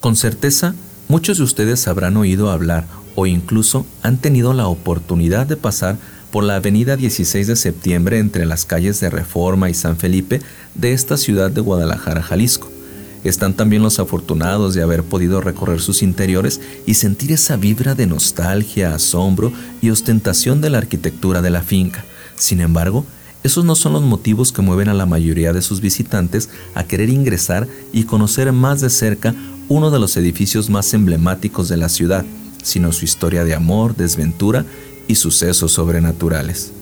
Con 0.00 0.16
certeza, 0.16 0.74
muchos 1.08 1.38
de 1.38 1.44
ustedes 1.44 1.86
habrán 1.86 2.16
oído 2.16 2.50
hablar 2.50 2.86
o 3.14 3.26
incluso 3.26 3.84
han 4.02 4.16
tenido 4.16 4.54
la 4.54 4.68
oportunidad 4.68 5.46
de 5.46 5.56
pasar 5.56 5.98
por 6.30 6.44
la 6.44 6.56
avenida 6.56 6.96
16 6.96 7.46
de 7.46 7.56
septiembre 7.56 8.18
entre 8.18 8.46
las 8.46 8.64
calles 8.64 9.00
de 9.00 9.10
Reforma 9.10 9.70
y 9.70 9.74
San 9.74 9.96
Felipe 9.96 10.40
de 10.74 10.92
esta 10.92 11.16
ciudad 11.16 11.50
de 11.50 11.60
Guadalajara, 11.60 12.22
Jalisco. 12.22 12.70
Están 13.24 13.54
también 13.54 13.82
los 13.82 13.98
afortunados 13.98 14.74
de 14.74 14.82
haber 14.82 15.02
podido 15.02 15.40
recorrer 15.40 15.80
sus 15.80 16.02
interiores 16.02 16.60
y 16.86 16.94
sentir 16.94 17.32
esa 17.32 17.56
vibra 17.56 17.94
de 17.94 18.06
nostalgia, 18.06 18.94
asombro 18.94 19.52
y 19.82 19.90
ostentación 19.90 20.60
de 20.60 20.70
la 20.70 20.78
arquitectura 20.78 21.42
de 21.42 21.50
la 21.50 21.62
finca. 21.62 22.04
Sin 22.36 22.60
embargo, 22.60 23.04
esos 23.44 23.64
no 23.64 23.76
son 23.76 23.92
los 23.92 24.02
motivos 24.02 24.52
que 24.52 24.62
mueven 24.62 24.88
a 24.88 24.94
la 24.94 25.06
mayoría 25.06 25.52
de 25.52 25.62
sus 25.62 25.80
visitantes 25.80 26.48
a 26.74 26.84
querer 26.84 27.08
ingresar 27.08 27.68
y 27.92 28.04
conocer 28.04 28.52
más 28.52 28.80
de 28.80 28.90
cerca 28.90 29.34
uno 29.68 29.90
de 29.90 29.98
los 29.98 30.16
edificios 30.16 30.70
más 30.70 30.92
emblemáticos 30.94 31.68
de 31.68 31.76
la 31.76 31.88
ciudad, 31.88 32.24
sino 32.62 32.90
su 32.92 33.04
historia 33.04 33.44
de 33.44 33.54
amor, 33.54 33.94
desventura 33.96 34.64
y 35.06 35.14
sucesos 35.14 35.72
sobrenaturales. 35.72 36.72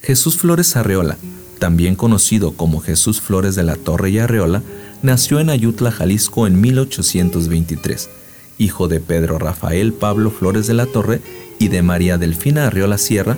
Jesús 0.00 0.36
Flores 0.36 0.76
Arreola, 0.76 1.16
también 1.58 1.94
conocido 1.94 2.52
como 2.52 2.80
Jesús 2.80 3.20
Flores 3.20 3.54
de 3.54 3.62
la 3.62 3.76
Torre 3.76 4.10
y 4.10 4.18
Arreola, 4.18 4.62
nació 5.02 5.40
en 5.40 5.50
Ayutla, 5.50 5.90
Jalisco 5.90 6.46
en 6.46 6.60
1823, 6.60 8.08
hijo 8.58 8.88
de 8.88 9.00
Pedro 9.00 9.38
Rafael 9.38 9.92
Pablo 9.92 10.30
Flores 10.30 10.66
de 10.66 10.74
la 10.74 10.86
Torre 10.86 11.20
y 11.58 11.68
de 11.68 11.82
María 11.82 12.18
Delfina 12.18 12.66
Arriola 12.66 12.98
Sierra, 12.98 13.36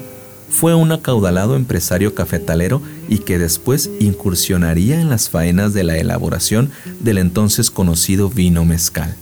fue 0.50 0.74
un 0.74 0.92
acaudalado 0.92 1.56
empresario 1.56 2.14
cafetalero 2.14 2.80
y 3.08 3.18
que 3.18 3.38
después 3.38 3.90
incursionaría 3.98 5.00
en 5.00 5.08
las 5.08 5.28
faenas 5.28 5.74
de 5.74 5.84
la 5.84 5.96
elaboración 5.96 6.70
del 7.00 7.18
entonces 7.18 7.70
conocido 7.70 8.28
vino 8.28 8.64
mezcal. 8.64 9.16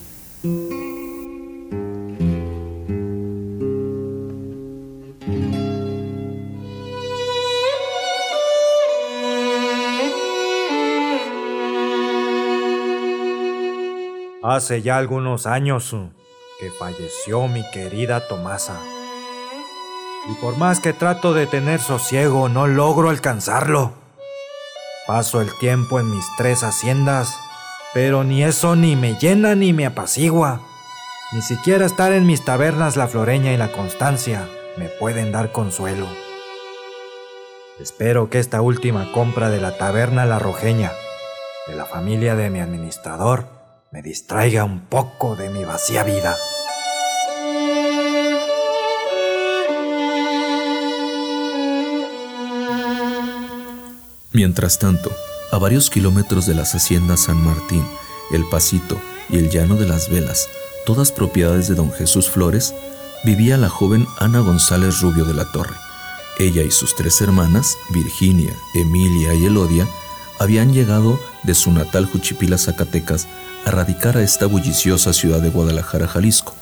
Hace 14.52 14.82
ya 14.82 14.98
algunos 14.98 15.46
años 15.46 15.96
que 16.60 16.70
falleció 16.72 17.48
mi 17.48 17.64
querida 17.70 18.28
Tomasa. 18.28 18.78
Y 20.28 20.34
por 20.42 20.58
más 20.58 20.78
que 20.78 20.92
trato 20.92 21.32
de 21.32 21.46
tener 21.46 21.80
sosiego, 21.80 22.50
no 22.50 22.66
logro 22.66 23.08
alcanzarlo. 23.08 23.94
Paso 25.06 25.40
el 25.40 25.48
tiempo 25.58 26.00
en 26.00 26.10
mis 26.10 26.26
tres 26.36 26.64
haciendas, 26.64 27.34
pero 27.94 28.24
ni 28.24 28.44
eso 28.44 28.76
ni 28.76 28.94
me 28.94 29.14
llena 29.14 29.54
ni 29.54 29.72
me 29.72 29.86
apacigua. 29.86 30.60
Ni 31.32 31.40
siquiera 31.40 31.86
estar 31.86 32.12
en 32.12 32.26
mis 32.26 32.44
tabernas 32.44 32.98
La 32.98 33.08
Floreña 33.08 33.54
y 33.54 33.56
La 33.56 33.72
Constancia 33.72 34.46
me 34.76 34.90
pueden 34.90 35.32
dar 35.32 35.50
consuelo. 35.52 36.06
Espero 37.80 38.28
que 38.28 38.38
esta 38.38 38.60
última 38.60 39.12
compra 39.12 39.48
de 39.48 39.62
la 39.62 39.78
taberna 39.78 40.26
La 40.26 40.38
Rojeña, 40.38 40.92
de 41.68 41.74
la 41.74 41.86
familia 41.86 42.36
de 42.36 42.50
mi 42.50 42.60
administrador, 42.60 43.61
me 43.92 44.00
distraiga 44.00 44.64
un 44.64 44.80
poco 44.86 45.36
de 45.36 45.50
mi 45.50 45.64
vacía 45.64 46.02
vida. 46.02 46.34
Mientras 54.32 54.78
tanto, 54.78 55.12
a 55.50 55.58
varios 55.58 55.90
kilómetros 55.90 56.46
de 56.46 56.54
las 56.54 56.74
haciendas 56.74 57.24
San 57.24 57.36
Martín, 57.44 57.84
El 58.32 58.48
Pasito 58.48 58.98
y 59.28 59.36
el 59.36 59.50
Llano 59.50 59.76
de 59.76 59.86
las 59.86 60.08
Velas, 60.08 60.48
todas 60.86 61.12
propiedades 61.12 61.68
de 61.68 61.74
don 61.74 61.92
Jesús 61.92 62.30
Flores, 62.30 62.74
vivía 63.24 63.58
la 63.58 63.68
joven 63.68 64.06
Ana 64.18 64.40
González 64.40 65.02
Rubio 65.02 65.26
de 65.26 65.34
la 65.34 65.52
Torre. 65.52 65.76
Ella 66.38 66.62
y 66.62 66.70
sus 66.70 66.96
tres 66.96 67.20
hermanas, 67.20 67.76
Virginia, 67.90 68.54
Emilia 68.74 69.34
y 69.34 69.44
Elodia, 69.44 69.86
habían 70.38 70.72
llegado 70.72 71.20
de 71.42 71.54
su 71.54 71.70
natal 71.72 72.06
Juchipila, 72.06 72.56
Zacatecas, 72.56 73.28
a 73.64 73.70
radicar 73.70 74.16
a 74.16 74.22
esta 74.22 74.46
bulliciosa 74.46 75.12
ciudad 75.12 75.40
de 75.40 75.50
Guadalajara, 75.50 76.06
Jalisco. 76.08 76.54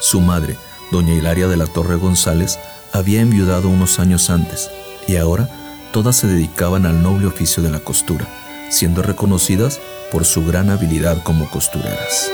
Su 0.00 0.20
madre, 0.20 0.56
doña 0.90 1.14
Hilaria 1.14 1.48
de 1.48 1.56
la 1.56 1.66
Torre 1.66 1.96
González, 1.96 2.58
había 2.92 3.20
enviudado 3.20 3.68
unos 3.68 3.98
años 3.98 4.30
antes 4.30 4.70
y 5.06 5.16
ahora 5.16 5.48
todas 5.92 6.16
se 6.16 6.26
dedicaban 6.26 6.86
al 6.86 7.02
noble 7.02 7.26
oficio 7.26 7.62
de 7.62 7.70
la 7.70 7.80
costura, 7.80 8.26
siendo 8.70 9.02
reconocidas 9.02 9.80
por 10.10 10.24
su 10.24 10.44
gran 10.44 10.70
habilidad 10.70 11.22
como 11.22 11.48
costureras. 11.50 12.30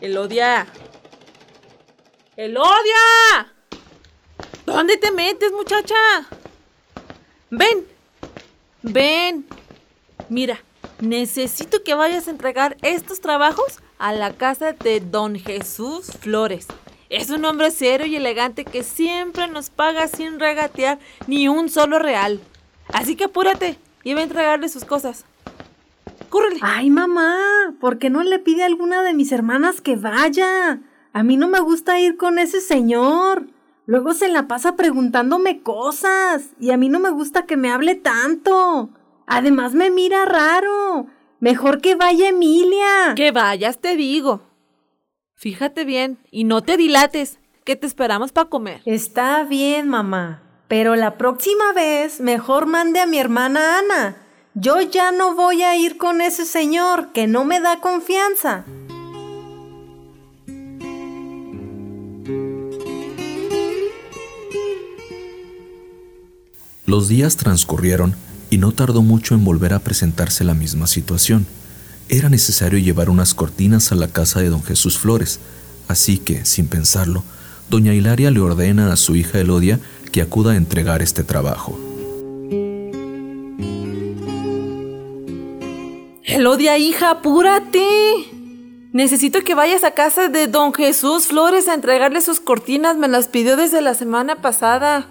Elodia. 0.00 0.66
Elodia. 2.36 3.52
¿Dónde 4.64 4.96
te 4.96 5.10
metes, 5.10 5.52
muchacha? 5.52 5.94
Ven. 7.54 7.84
Ven. 8.82 9.44
Mira, 10.30 10.58
necesito 11.00 11.84
que 11.84 11.92
vayas 11.92 12.26
a 12.26 12.30
entregar 12.30 12.78
estos 12.80 13.20
trabajos 13.20 13.80
a 13.98 14.14
la 14.14 14.32
casa 14.32 14.72
de 14.72 15.00
don 15.00 15.36
Jesús 15.36 16.12
Flores. 16.18 16.66
Es 17.10 17.28
un 17.28 17.44
hombre 17.44 17.70
serio 17.70 18.06
y 18.06 18.16
elegante 18.16 18.64
que 18.64 18.82
siempre 18.82 19.48
nos 19.48 19.68
paga 19.68 20.08
sin 20.08 20.40
regatear 20.40 20.98
ni 21.26 21.46
un 21.46 21.68
solo 21.68 21.98
real. 21.98 22.40
Así 22.88 23.16
que 23.16 23.24
apúrate 23.24 23.78
y 24.02 24.14
va 24.14 24.20
a 24.20 24.24
entregarle 24.24 24.70
sus 24.70 24.86
cosas. 24.86 25.26
¡Cúrrele! 26.30 26.58
Ay, 26.62 26.88
mamá, 26.88 27.36
¿por 27.80 27.98
qué 27.98 28.08
no 28.08 28.22
le 28.22 28.38
pide 28.38 28.62
a 28.62 28.66
alguna 28.66 29.02
de 29.02 29.12
mis 29.12 29.30
hermanas 29.30 29.82
que 29.82 29.96
vaya? 29.96 30.80
A 31.12 31.22
mí 31.22 31.36
no 31.36 31.48
me 31.48 31.60
gusta 31.60 32.00
ir 32.00 32.16
con 32.16 32.38
ese 32.38 32.62
señor. 32.62 33.44
Luego 33.86 34.14
se 34.14 34.28
la 34.28 34.46
pasa 34.46 34.76
preguntándome 34.76 35.62
cosas 35.62 36.50
y 36.60 36.70
a 36.70 36.76
mí 36.76 36.88
no 36.88 37.00
me 37.00 37.10
gusta 37.10 37.46
que 37.46 37.56
me 37.56 37.70
hable 37.70 37.94
tanto. 37.94 38.90
Además 39.26 39.74
me 39.74 39.90
mira 39.90 40.24
raro. 40.24 41.06
Mejor 41.40 41.80
que 41.80 41.96
vaya 41.96 42.28
Emilia. 42.28 43.14
Que 43.16 43.32
vayas, 43.32 43.80
te 43.80 43.96
digo. 43.96 44.42
Fíjate 45.34 45.84
bien 45.84 46.18
y 46.30 46.44
no 46.44 46.62
te 46.62 46.76
dilates, 46.76 47.40
que 47.64 47.74
te 47.74 47.86
esperamos 47.86 48.30
para 48.30 48.48
comer. 48.48 48.82
Está 48.84 49.42
bien, 49.44 49.88
mamá. 49.88 50.42
Pero 50.68 50.94
la 50.94 51.18
próxima 51.18 51.72
vez 51.72 52.20
mejor 52.20 52.66
mande 52.66 53.00
a 53.00 53.06
mi 53.06 53.18
hermana 53.18 53.78
Ana. 53.78 54.16
Yo 54.54 54.80
ya 54.80 55.12
no 55.12 55.34
voy 55.34 55.62
a 55.62 55.76
ir 55.76 55.96
con 55.96 56.20
ese 56.20 56.44
señor 56.44 57.12
que 57.12 57.26
no 57.26 57.44
me 57.44 57.60
da 57.60 57.80
confianza. 57.80 58.64
Los 66.92 67.08
días 67.08 67.38
transcurrieron 67.38 68.14
y 68.50 68.58
no 68.58 68.72
tardó 68.72 69.00
mucho 69.00 69.34
en 69.34 69.46
volver 69.46 69.72
a 69.72 69.78
presentarse 69.78 70.44
la 70.44 70.52
misma 70.52 70.86
situación. 70.86 71.46
Era 72.10 72.28
necesario 72.28 72.78
llevar 72.78 73.08
unas 73.08 73.32
cortinas 73.32 73.92
a 73.92 73.94
la 73.94 74.08
casa 74.08 74.40
de 74.40 74.50
don 74.50 74.62
Jesús 74.62 74.98
Flores, 74.98 75.40
así 75.88 76.18
que, 76.18 76.44
sin 76.44 76.66
pensarlo, 76.66 77.24
doña 77.70 77.94
Hilaria 77.94 78.30
le 78.30 78.40
ordena 78.40 78.92
a 78.92 78.96
su 78.96 79.16
hija 79.16 79.40
Elodia 79.40 79.80
que 80.12 80.20
acuda 80.20 80.52
a 80.52 80.56
entregar 80.56 81.00
este 81.00 81.24
trabajo. 81.24 81.80
Elodia, 86.24 86.76
hija, 86.76 87.12
apúrate. 87.12 87.86
Necesito 88.92 89.40
que 89.40 89.54
vayas 89.54 89.82
a 89.82 89.92
casa 89.92 90.28
de 90.28 90.46
don 90.46 90.74
Jesús 90.74 91.28
Flores 91.28 91.68
a 91.68 91.72
entregarle 91.72 92.20
sus 92.20 92.38
cortinas. 92.38 92.98
Me 92.98 93.08
las 93.08 93.28
pidió 93.28 93.56
desde 93.56 93.80
la 93.80 93.94
semana 93.94 94.42
pasada. 94.42 95.08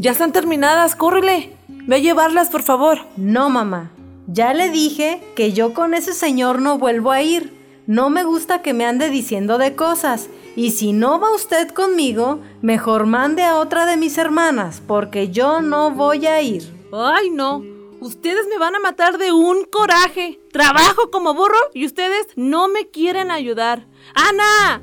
Ya 0.00 0.12
están 0.12 0.32
terminadas, 0.32 0.96
córrele. 0.96 1.54
Ve 1.68 1.96
a 1.96 1.98
llevarlas, 1.98 2.48
por 2.48 2.62
favor. 2.62 3.00
No, 3.18 3.50
mamá. 3.50 3.90
Ya 4.26 4.54
le 4.54 4.70
dije 4.70 5.22
que 5.36 5.52
yo 5.52 5.74
con 5.74 5.92
ese 5.92 6.14
señor 6.14 6.62
no 6.62 6.78
vuelvo 6.78 7.10
a 7.10 7.20
ir. 7.20 7.52
No 7.86 8.08
me 8.08 8.24
gusta 8.24 8.62
que 8.62 8.72
me 8.72 8.86
ande 8.86 9.10
diciendo 9.10 9.58
de 9.58 9.76
cosas. 9.76 10.30
Y 10.56 10.70
si 10.70 10.94
no 10.94 11.20
va 11.20 11.34
usted 11.34 11.68
conmigo, 11.68 12.40
mejor 12.62 13.04
mande 13.04 13.42
a 13.42 13.56
otra 13.56 13.84
de 13.84 13.98
mis 13.98 14.16
hermanas, 14.16 14.80
porque 14.86 15.28
yo 15.28 15.60
no 15.60 15.90
voy 15.90 16.24
a 16.24 16.40
ir. 16.40 16.62
Ay, 16.94 17.28
no. 17.28 17.62
Ustedes 18.00 18.46
me 18.48 18.56
van 18.56 18.76
a 18.76 18.80
matar 18.80 19.18
de 19.18 19.32
un 19.32 19.66
coraje. 19.66 20.40
Trabajo 20.50 21.10
como 21.10 21.34
burro 21.34 21.60
y 21.74 21.84
ustedes 21.84 22.26
no 22.36 22.68
me 22.68 22.88
quieren 22.88 23.30
ayudar. 23.30 23.86
¡Ana! 24.14 24.82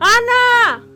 ¡Ana! 0.00 0.86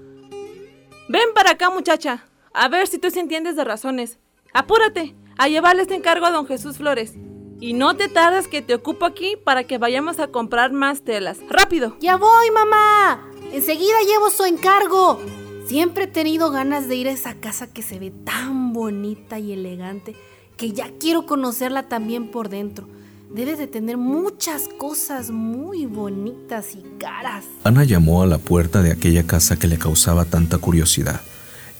Ven 1.08 1.30
para 1.34 1.52
acá, 1.52 1.70
muchacha. 1.70 2.26
A 2.56 2.68
ver 2.68 2.86
si 2.86 2.98
tú 2.98 3.10
se 3.10 3.18
entiendes 3.18 3.56
de 3.56 3.64
razones. 3.64 4.18
Apúrate. 4.52 5.16
a 5.36 5.48
llevarle 5.48 5.82
este 5.82 5.96
encargo 5.96 6.26
a 6.26 6.30
don 6.30 6.46
Jesús 6.46 6.76
Flores. 6.76 7.14
Y 7.58 7.72
no 7.72 7.96
te 7.96 8.08
tardes 8.08 8.46
que 8.46 8.62
te 8.62 8.74
ocupo 8.74 9.04
aquí 9.04 9.36
para 9.42 9.64
que 9.64 9.78
vayamos 9.78 10.20
a 10.20 10.28
comprar 10.28 10.72
más 10.72 11.02
telas. 11.02 11.38
¡Rápido! 11.50 11.96
Ya 12.00 12.16
voy, 12.16 12.50
mamá. 12.52 13.28
Enseguida 13.52 13.96
llevo 14.06 14.30
su 14.30 14.44
encargo. 14.44 15.20
Siempre 15.66 16.04
he 16.04 16.06
tenido 16.06 16.52
ganas 16.52 16.86
de 16.86 16.94
ir 16.94 17.08
a 17.08 17.10
esa 17.10 17.34
casa 17.34 17.66
que 17.72 17.82
se 17.82 17.98
ve 17.98 18.12
tan 18.12 18.72
bonita 18.72 19.40
y 19.40 19.52
elegante 19.52 20.14
que 20.56 20.70
ya 20.70 20.92
quiero 21.00 21.26
conocerla 21.26 21.88
también 21.88 22.30
por 22.30 22.48
dentro. 22.48 22.86
Debe 23.32 23.56
de 23.56 23.66
tener 23.66 23.96
muchas 23.96 24.68
cosas 24.78 25.32
muy 25.32 25.86
bonitas 25.86 26.76
y 26.76 26.84
caras. 27.00 27.44
Ana 27.64 27.82
llamó 27.82 28.22
a 28.22 28.26
la 28.26 28.38
puerta 28.38 28.80
de 28.82 28.92
aquella 28.92 29.26
casa 29.26 29.58
que 29.58 29.66
le 29.66 29.78
causaba 29.78 30.24
tanta 30.24 30.58
curiosidad. 30.58 31.20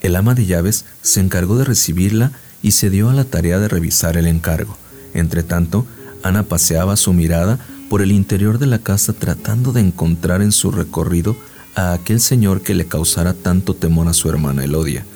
El 0.05 0.17
ama 0.17 0.35
de 0.35 0.45
llaves 0.45 0.85
se 1.01 1.21
encargó 1.21 1.57
de 1.57 1.65
recibirla 1.65 2.31
y 2.63 2.73
se 2.73 2.91
dio 2.91 3.09
a 3.09 3.15
la 3.15 3.25
tarea 3.25 3.59
de 3.59 3.69
revisar 3.69 4.19
el 4.19 4.27
encargo. 4.27 4.77
Entretanto, 5.15 5.87
Ana 6.23 6.43
paseaba 6.43 6.97
su 6.97 7.15
mirada 7.15 7.59
por 7.89 8.03
el 8.03 8.13
interior 8.13 8.59
de 8.59 8.67
la 8.67 8.79
casa 8.81 9.15
tratando 9.15 9.73
de 9.73 9.81
encontrar 9.81 10.43
en 10.43 10.53
su 10.53 10.71
recorrido 10.71 11.39
a 11.75 11.95
aquel 11.95 12.21
señor 12.21 12.61
que 12.61 12.75
le 12.75 12.85
causara 12.85 13.33
tanto 13.33 13.73
temor 13.73 14.07
a 14.09 14.13
su 14.13 14.29
hermana 14.29 14.63
Elodia. 14.65 15.07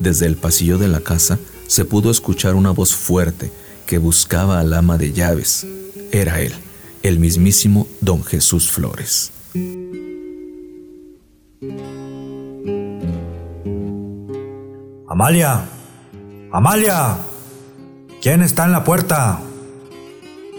Desde 0.00 0.24
el 0.24 0.36
pasillo 0.36 0.78
de 0.78 0.88
la 0.88 1.00
casa 1.00 1.38
se 1.66 1.84
pudo 1.84 2.10
escuchar 2.10 2.54
una 2.54 2.70
voz 2.70 2.94
fuerte 2.94 3.52
que 3.84 3.98
buscaba 3.98 4.60
al 4.60 4.72
ama 4.72 4.96
de 4.96 5.12
llaves. 5.12 5.66
Era 6.10 6.40
él, 6.40 6.54
el 7.02 7.18
mismísimo 7.18 7.86
don 8.00 8.24
Jesús 8.24 8.70
Flores. 8.70 9.30
Amalia, 15.12 15.68
Amalia, 16.52 17.18
¿quién 18.22 18.40
está 18.40 18.64
en 18.64 18.72
la 18.72 18.82
puerta? 18.82 19.40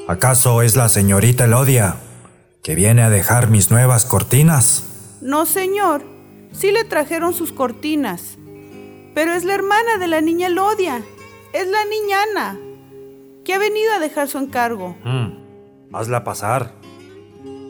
¿Acaso 0.08 0.62
es 0.62 0.76
la 0.76 0.90
señorita 0.90 1.46
Elodia, 1.46 1.96
que 2.62 2.76
viene 2.76 3.02
a 3.02 3.10
dejar 3.10 3.50
mis 3.50 3.72
nuevas 3.72 4.06
cortinas? 4.06 5.18
No, 5.22 5.48
señor, 5.48 6.04
sí 6.52 6.72
le 6.72 6.84
trajeron 6.84 7.34
sus 7.34 7.52
cortinas, 7.52 8.38
pero 9.16 9.34
es 9.34 9.44
la 9.44 9.56
hermana 9.56 9.98
de 9.98 10.06
la 10.06 10.22
niña 10.22 10.46
Elodia, 10.46 11.02
es 11.52 11.68
la 11.68 11.84
niña 11.86 12.18
Ana, 12.22 12.60
que 13.44 13.56
ha 13.56 13.58
venido 13.58 13.92
a 13.94 13.98
dejar 13.98 14.28
su 14.28 14.38
encargo. 14.38 14.96
Mm, 15.04 15.96
hazla 15.96 16.24
pasar. 16.24 16.76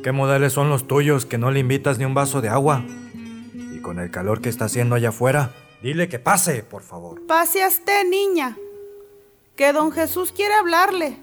¿Qué 0.03 0.11
modales 0.11 0.51
son 0.51 0.67
los 0.67 0.85
tuyos 0.85 1.25
que 1.25 1.37
no 1.37 1.49
le 1.49 1.61
invitas 1.61 1.97
ni 1.97 2.03
un 2.03 2.13
vaso 2.13 2.41
de 2.41 2.49
agua? 2.49 2.83
Y 3.73 3.79
con 3.79 3.99
el 3.99 4.11
calor 4.11 4.41
que 4.41 4.49
está 4.49 4.65
haciendo 4.65 4.95
allá 4.95 5.09
afuera, 5.09 5.51
dile 5.83 6.07
que 6.07 6.17
pase, 6.17 6.63
por 6.63 6.81
favor. 6.81 7.21
Pase 7.27 7.61
a 7.61 7.67
usted, 7.67 8.09
niña, 8.09 8.57
que 9.55 9.73
don 9.73 9.91
Jesús 9.91 10.31
quiere 10.31 10.53
hablarle. 10.55 11.19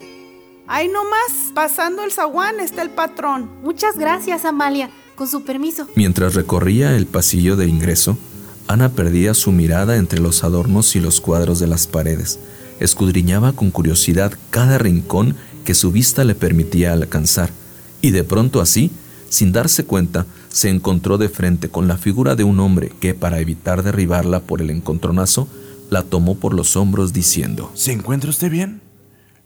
Ahí 0.67 0.87
nomás, 0.87 1.51
pasando 1.53 2.03
el 2.03 2.11
zaguán, 2.11 2.59
está 2.59 2.83
el 2.83 2.91
patrón. 2.91 3.49
Muchas 3.63 3.97
gracias, 3.97 4.45
Amalia. 4.45 4.89
Con 5.15 5.27
su 5.27 5.43
permiso. 5.43 5.87
Mientras 5.95 6.35
recorría 6.35 6.95
el 6.95 7.07
pasillo 7.07 7.55
de 7.55 7.67
ingreso, 7.67 8.17
Ana 8.67 8.89
perdía 8.89 9.33
su 9.33 9.51
mirada 9.51 9.97
entre 9.97 10.19
los 10.19 10.43
adornos 10.43 10.95
y 10.95 10.99
los 10.99 11.19
cuadros 11.19 11.59
de 11.59 11.67
las 11.67 11.87
paredes. 11.87 12.39
Escudriñaba 12.79 13.53
con 13.53 13.71
curiosidad 13.71 14.33
cada 14.49 14.77
rincón 14.77 15.35
que 15.65 15.75
su 15.75 15.91
vista 15.91 16.23
le 16.23 16.35
permitía 16.35 16.93
alcanzar, 16.93 17.49
y 17.99 18.11
de 18.11 18.23
pronto 18.23 18.61
así, 18.61 18.91
sin 19.31 19.53
darse 19.53 19.85
cuenta, 19.85 20.25
se 20.49 20.69
encontró 20.69 21.17
de 21.17 21.29
frente 21.29 21.69
con 21.69 21.87
la 21.87 21.95
figura 21.97 22.35
de 22.35 22.43
un 22.43 22.59
hombre 22.59 22.91
que, 22.99 23.13
para 23.13 23.39
evitar 23.39 23.81
derribarla 23.81 24.41
por 24.41 24.61
el 24.61 24.69
encontronazo, 24.69 25.47
la 25.89 26.03
tomó 26.03 26.35
por 26.35 26.53
los 26.53 26.75
hombros 26.75 27.13
diciendo, 27.13 27.71
¿Se 27.73 27.93
encuentra 27.93 28.29
usted 28.29 28.51
bien? 28.51 28.81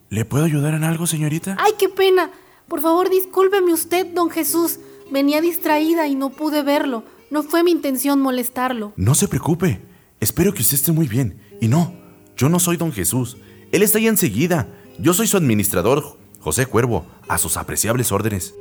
¿Le 0.09 0.25
puedo 0.25 0.43
ayudar 0.43 0.73
en 0.73 0.83
algo, 0.83 1.05
señorita? 1.05 1.55
¡Ay, 1.59 1.73
qué 1.77 1.87
pena! 1.87 2.31
Por 2.67 2.81
favor, 2.81 3.11
discúlpeme 3.11 3.73
usted, 3.73 4.07
don 4.07 4.31
Jesús. 4.31 4.79
Venía 5.11 5.39
distraída 5.39 6.07
y 6.07 6.15
no 6.15 6.31
pude 6.31 6.63
verlo. 6.63 7.03
No 7.29 7.43
fue 7.43 7.63
mi 7.63 7.69
intención 7.69 8.19
molestarlo. 8.19 8.91
No 8.95 9.13
se 9.13 9.27
preocupe. 9.27 9.81
Espero 10.19 10.51
que 10.51 10.63
usted 10.63 10.77
esté 10.77 10.91
muy 10.91 11.07
bien. 11.07 11.39
Y 11.61 11.67
no, 11.67 11.93
yo 12.35 12.49
no 12.49 12.59
soy 12.59 12.77
don 12.77 12.91
Jesús. 12.91 13.37
Él 13.71 13.83
está 13.83 13.99
ahí 13.99 14.07
enseguida. 14.07 14.67
Yo 14.97 15.13
soy 15.13 15.27
su 15.27 15.37
administrador, 15.37 16.17
José 16.39 16.65
Cuervo, 16.65 17.05
a 17.27 17.37
sus 17.37 17.57
apreciables 17.57 18.11
órdenes. 18.11 18.55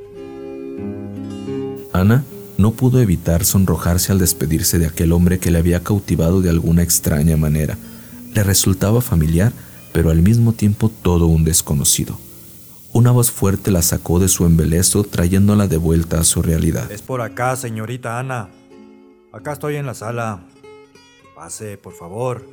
Ana 1.99 2.23
no 2.57 2.71
pudo 2.71 3.01
evitar 3.01 3.43
sonrojarse 3.43 4.11
al 4.11 4.19
despedirse 4.19 4.79
de 4.79 4.87
aquel 4.87 5.11
hombre 5.11 5.39
que 5.39 5.51
le 5.51 5.59
había 5.59 5.83
cautivado 5.83 6.41
de 6.41 6.49
alguna 6.49 6.83
extraña 6.83 7.35
manera. 7.35 7.77
Le 8.33 8.43
resultaba 8.43 9.01
familiar, 9.01 9.51
pero 9.91 10.09
al 10.09 10.21
mismo 10.21 10.53
tiempo 10.53 10.89
todo 10.89 11.27
un 11.27 11.43
desconocido. 11.43 12.17
Una 12.93 13.11
voz 13.11 13.29
fuerte 13.29 13.71
la 13.71 13.81
sacó 13.81 14.19
de 14.19 14.29
su 14.29 14.45
embelezo 14.45 15.03
trayéndola 15.03 15.67
de 15.67 15.77
vuelta 15.77 16.19
a 16.21 16.23
su 16.23 16.41
realidad. 16.41 16.89
Es 16.91 17.01
por 17.01 17.21
acá, 17.21 17.55
señorita 17.57 18.19
Ana. 18.19 18.49
Acá 19.33 19.51
estoy 19.51 19.75
en 19.75 19.85
la 19.85 19.93
sala. 19.93 20.45
Pase, 21.35 21.77
por 21.77 21.93
favor. 21.93 22.47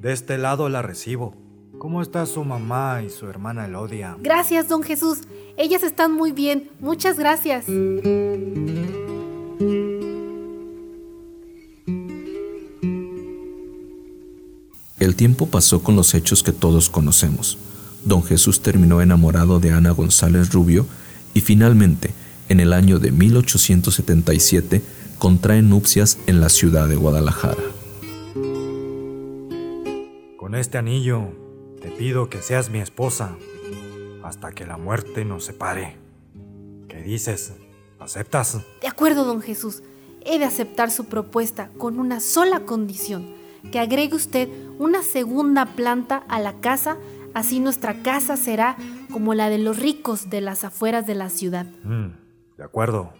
De 0.00 0.12
este 0.12 0.36
lado 0.36 0.68
la 0.68 0.82
recibo. 0.82 1.36
¿Cómo 1.78 2.02
está 2.02 2.26
su 2.26 2.44
mamá 2.44 3.02
y 3.06 3.10
su 3.10 3.28
hermana 3.28 3.66
Elodia? 3.66 4.16
Gracias, 4.20 4.68
don 4.68 4.82
Jesús. 4.82 5.20
Ellas 5.56 5.82
están 5.82 6.12
muy 6.12 6.32
bien. 6.32 6.70
Muchas 6.80 7.18
gracias. 7.18 7.66
El 14.98 15.16
tiempo 15.16 15.46
pasó 15.48 15.82
con 15.82 15.96
los 15.96 16.14
hechos 16.14 16.42
que 16.42 16.52
todos 16.52 16.88
conocemos. 16.88 17.58
Don 18.04 18.22
Jesús 18.22 18.60
terminó 18.60 19.00
enamorado 19.00 19.60
de 19.60 19.72
Ana 19.72 19.90
González 19.90 20.52
Rubio 20.52 20.86
y 21.34 21.40
finalmente, 21.40 22.14
en 22.48 22.60
el 22.60 22.72
año 22.72 22.98
de 22.98 23.10
1877, 23.10 24.82
contraen 25.18 25.68
nupcias 25.68 26.18
en 26.26 26.40
la 26.40 26.48
ciudad 26.48 26.88
de 26.88 26.96
Guadalajara. 26.96 27.62
Con 30.36 30.54
este 30.54 30.78
anillo 30.78 31.28
te 31.80 31.90
pido 31.90 32.28
que 32.28 32.42
seas 32.42 32.70
mi 32.70 32.78
esposa 32.78 33.36
hasta 34.32 34.52
que 34.52 34.64
la 34.64 34.78
muerte 34.78 35.26
nos 35.26 35.44
separe. 35.44 35.98
¿Qué 36.88 37.02
dices? 37.02 37.52
¿Aceptas? 38.00 38.62
De 38.80 38.88
acuerdo, 38.88 39.26
don 39.26 39.42
Jesús. 39.42 39.82
He 40.24 40.38
de 40.38 40.46
aceptar 40.46 40.90
su 40.90 41.04
propuesta 41.04 41.68
con 41.76 42.00
una 42.00 42.18
sola 42.18 42.60
condición, 42.60 43.34
que 43.70 43.78
agregue 43.78 44.14
usted 44.14 44.48
una 44.78 45.02
segunda 45.02 45.66
planta 45.66 46.24
a 46.30 46.40
la 46.40 46.54
casa, 46.60 46.96
así 47.34 47.60
nuestra 47.60 48.02
casa 48.02 48.38
será 48.38 48.78
como 49.10 49.34
la 49.34 49.50
de 49.50 49.58
los 49.58 49.78
ricos 49.78 50.30
de 50.30 50.40
las 50.40 50.64
afueras 50.64 51.06
de 51.06 51.14
la 51.14 51.28
ciudad. 51.28 51.66
Mm, 51.84 52.12
de 52.56 52.64
acuerdo. 52.64 53.12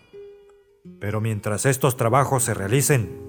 Pero 0.99 1.21
mientras 1.21 1.67
estos 1.67 1.99
trabajos 1.99 2.45
se 2.45 2.55
realicen, 2.55 3.21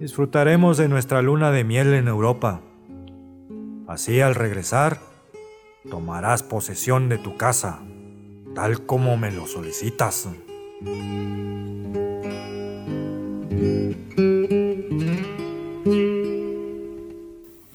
disfrutaremos 0.00 0.76
de 0.76 0.88
nuestra 0.88 1.22
luna 1.22 1.52
de 1.52 1.62
miel 1.62 1.94
en 1.94 2.08
Europa. 2.08 2.62
Así 3.86 4.20
al 4.20 4.34
regresar, 4.34 5.09
tomarás 5.88 6.42
posesión 6.42 7.08
de 7.08 7.18
tu 7.18 7.36
casa, 7.36 7.80
tal 8.54 8.84
como 8.84 9.16
me 9.16 9.30
lo 9.30 9.46
solicitas. 9.46 10.28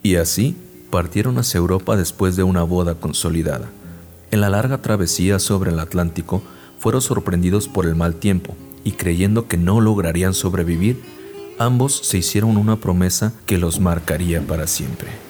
Y 0.02 0.16
así 0.16 0.56
partieron 0.90 1.38
hacia 1.38 1.58
Europa 1.58 1.96
después 1.96 2.36
de 2.36 2.44
una 2.44 2.62
boda 2.62 2.94
consolidada. 2.94 3.68
En 4.30 4.40
la 4.40 4.50
larga 4.50 4.82
travesía 4.82 5.38
sobre 5.38 5.72
el 5.72 5.80
Atlántico 5.80 6.42
fueron 6.78 7.02
sorprendidos 7.02 7.66
por 7.68 7.86
el 7.86 7.96
mal 7.96 8.14
tiempo 8.14 8.54
y 8.84 8.92
creyendo 8.92 9.48
que 9.48 9.56
no 9.56 9.80
lograrían 9.80 10.32
sobrevivir, 10.32 11.02
ambos 11.58 11.96
se 12.04 12.18
hicieron 12.18 12.56
una 12.56 12.76
promesa 12.76 13.32
que 13.46 13.58
los 13.58 13.80
marcaría 13.80 14.40
para 14.42 14.68
siempre. 14.68 15.25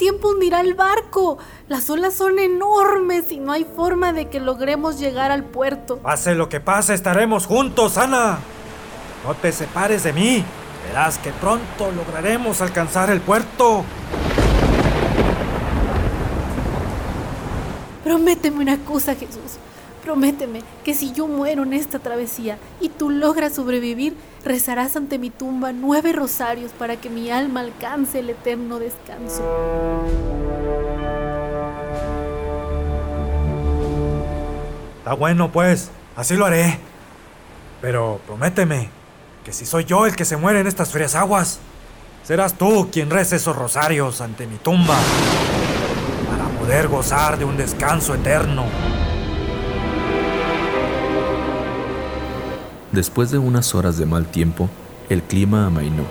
Tiempo 0.00 0.30
hundirá 0.30 0.62
el 0.62 0.72
barco. 0.72 1.36
Las 1.68 1.90
olas 1.90 2.14
son 2.14 2.38
enormes 2.38 3.30
y 3.30 3.38
no 3.38 3.52
hay 3.52 3.64
forma 3.64 4.14
de 4.14 4.30
que 4.30 4.40
logremos 4.40 4.98
llegar 4.98 5.30
al 5.30 5.44
puerto. 5.44 5.98
Pase 5.98 6.34
lo 6.34 6.48
que 6.48 6.58
pase, 6.58 6.94
estaremos 6.94 7.46
juntos, 7.46 7.98
Ana. 7.98 8.38
No 9.26 9.34
te 9.34 9.52
separes 9.52 10.02
de 10.02 10.14
mí. 10.14 10.42
Verás 10.88 11.18
que 11.18 11.32
pronto 11.32 11.92
lograremos 11.92 12.62
alcanzar 12.62 13.10
el 13.10 13.20
puerto. 13.20 13.84
Prométeme 18.02 18.60
una 18.60 18.78
cosa, 18.78 19.14
Jesús. 19.14 19.58
Prométeme 20.02 20.62
que 20.84 20.94
si 20.94 21.12
yo 21.12 21.26
muero 21.26 21.62
en 21.62 21.74
esta 21.74 21.98
travesía 21.98 22.58
y 22.80 22.88
tú 22.88 23.10
logras 23.10 23.54
sobrevivir, 23.54 24.16
rezarás 24.44 24.96
ante 24.96 25.18
mi 25.18 25.28
tumba 25.30 25.72
nueve 25.72 26.12
rosarios 26.12 26.72
para 26.72 26.96
que 26.96 27.10
mi 27.10 27.30
alma 27.30 27.60
alcance 27.60 28.20
el 28.20 28.30
eterno 28.30 28.78
descanso. 28.78 29.44
Está 34.98 35.14
bueno, 35.14 35.52
pues, 35.52 35.90
así 36.16 36.34
lo 36.34 36.46
haré. 36.46 36.78
Pero 37.82 38.20
prométeme 38.26 38.88
que 39.44 39.52
si 39.52 39.66
soy 39.66 39.84
yo 39.84 40.06
el 40.06 40.16
que 40.16 40.24
se 40.24 40.36
muere 40.36 40.60
en 40.60 40.66
estas 40.66 40.90
frías 40.90 41.14
aguas, 41.14 41.58
serás 42.22 42.54
tú 42.54 42.90
quien 42.90 43.10
reza 43.10 43.36
esos 43.36 43.56
rosarios 43.56 44.20
ante 44.20 44.46
mi 44.46 44.56
tumba 44.56 44.96
para 46.28 46.44
poder 46.58 46.88
gozar 46.88 47.38
de 47.38 47.44
un 47.44 47.56
descanso 47.56 48.14
eterno. 48.14 48.64
Después 52.92 53.30
de 53.30 53.38
unas 53.38 53.74
horas 53.74 53.98
de 53.98 54.06
mal 54.06 54.26
tiempo, 54.26 54.68
el 55.08 55.22
clima 55.22 55.66
amainó, 55.66 56.04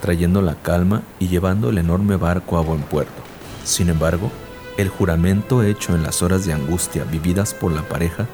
trayendo 0.00 0.40
la 0.40 0.54
calma 0.54 1.02
y 1.18 1.28
llevando 1.28 1.68
el 1.68 1.78
enorme 1.78 2.16
barco 2.16 2.56
a 2.56 2.62
buen 2.62 2.80
puerto. 2.80 3.22
Sin 3.64 3.90
embargo, 3.90 4.30
el 4.78 4.88
juramento 4.88 5.62
hecho 5.62 5.94
en 5.94 6.02
las 6.02 6.22
horas 6.22 6.46
de 6.46 6.54
angustia 6.54 7.04
vividas 7.04 7.52
por 7.52 7.72
la 7.72 7.82
pareja 7.82 8.26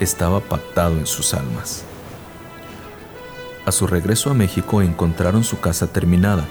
estaba 0.00 0.40
pactado 0.40 0.98
en 0.98 1.06
sus 1.06 1.32
almas. 1.32 1.84
A 3.66 3.72
su 3.72 3.86
regreso 3.86 4.30
a 4.30 4.34
México 4.34 4.82
encontraron 4.82 5.44
su 5.44 5.60
casa 5.60 5.86
terminada, 5.86 6.44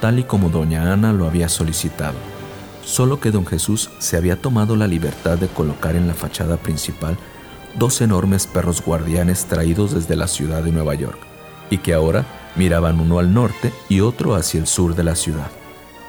tal 0.00 0.18
y 0.18 0.24
como 0.24 0.50
doña 0.50 0.92
Ana 0.92 1.14
lo 1.14 1.26
había 1.26 1.48
solicitado, 1.48 2.16
solo 2.84 3.20
que 3.20 3.30
don 3.30 3.46
Jesús 3.46 3.90
se 3.98 4.18
había 4.18 4.36
tomado 4.36 4.76
la 4.76 4.86
libertad 4.86 5.38
de 5.38 5.48
colocar 5.48 5.96
en 5.96 6.06
la 6.06 6.14
fachada 6.14 6.58
principal 6.58 7.16
dos 7.78 8.00
enormes 8.00 8.46
perros 8.46 8.82
guardianes 8.82 9.46
traídos 9.46 9.92
desde 9.92 10.16
la 10.16 10.28
ciudad 10.28 10.62
de 10.62 10.72
Nueva 10.72 10.94
York, 10.94 11.18
y 11.70 11.78
que 11.78 11.94
ahora 11.94 12.24
miraban 12.56 13.00
uno 13.00 13.18
al 13.18 13.32
norte 13.32 13.72
y 13.88 14.00
otro 14.00 14.34
hacia 14.34 14.60
el 14.60 14.66
sur 14.66 14.94
de 14.94 15.04
la 15.04 15.14
ciudad. 15.14 15.50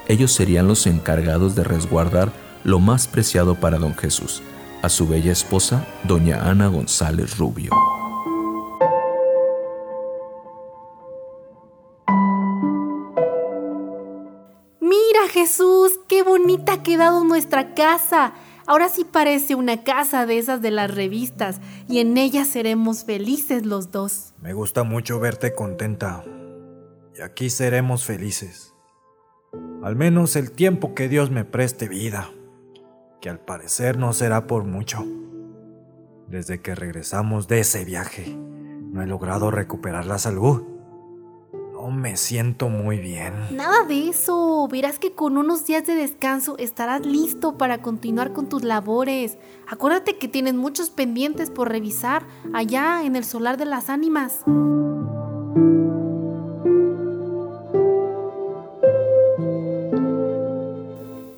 Ellos 0.06 0.32
serían 0.32 0.68
los 0.68 0.86
encargados 0.86 1.54
de 1.54 1.64
resguardar 1.64 2.32
lo 2.64 2.80
más 2.80 3.06
preciado 3.06 3.54
para 3.54 3.78
don 3.78 3.94
Jesús, 3.94 4.42
a 4.82 4.88
su 4.88 5.06
bella 5.06 5.32
esposa, 5.32 5.86
doña 6.02 6.42
Ana 6.50 6.68
González 6.68 7.38
Rubio. 7.38 7.70
Mira 14.80 15.28
Jesús, 15.32 15.92
qué 16.06 16.22
bonita 16.22 16.74
ha 16.74 16.82
quedado 16.82 17.24
nuestra 17.24 17.74
casa. 17.74 18.34
Ahora 18.66 18.88
sí 18.88 19.04
parece 19.04 19.54
una 19.54 19.84
casa 19.84 20.26
de 20.26 20.38
esas 20.38 20.62
de 20.62 20.70
las 20.70 20.94
revistas 20.94 21.60
y 21.88 21.98
en 21.98 22.16
ella 22.16 22.44
seremos 22.44 23.04
felices 23.04 23.66
los 23.66 23.90
dos. 23.90 24.34
Me 24.40 24.54
gusta 24.54 24.84
mucho 24.84 25.20
verte 25.20 25.54
contenta. 25.54 26.24
Y 27.16 27.22
aquí 27.22 27.50
seremos 27.50 28.04
felices. 28.04 28.74
Al 29.82 29.96
menos 29.96 30.34
el 30.36 30.50
tiempo 30.50 30.94
que 30.94 31.08
Dios 31.08 31.30
me 31.30 31.44
preste 31.44 31.88
vida 31.88 32.30
que 33.24 33.30
al 33.30 33.40
parecer 33.40 33.96
no 33.96 34.12
será 34.12 34.46
por 34.46 34.64
mucho. 34.64 35.02
Desde 36.28 36.60
que 36.60 36.74
regresamos 36.74 37.48
de 37.48 37.60
ese 37.60 37.86
viaje, 37.86 38.36
no 38.36 39.00
he 39.00 39.06
logrado 39.06 39.50
recuperar 39.50 40.04
la 40.04 40.18
salud. 40.18 40.62
No 41.84 41.90
me 41.90 42.16
siento 42.16 42.70
muy 42.70 42.96
bien. 42.96 43.34
Nada 43.50 43.84
de 43.86 44.08
eso. 44.08 44.66
Verás 44.72 44.98
que 44.98 45.12
con 45.12 45.36
unos 45.36 45.66
días 45.66 45.86
de 45.86 45.94
descanso 45.94 46.56
estarás 46.56 47.04
listo 47.04 47.58
para 47.58 47.82
continuar 47.82 48.32
con 48.32 48.48
tus 48.48 48.64
labores. 48.64 49.36
Acuérdate 49.68 50.16
que 50.16 50.26
tienes 50.26 50.54
muchos 50.54 50.88
pendientes 50.88 51.50
por 51.50 51.68
revisar 51.68 52.24
allá 52.54 53.04
en 53.04 53.16
el 53.16 53.24
solar 53.26 53.58
de 53.58 53.66
las 53.66 53.90
ánimas. 53.90 54.44